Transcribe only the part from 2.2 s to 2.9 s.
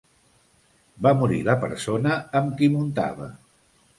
amb qui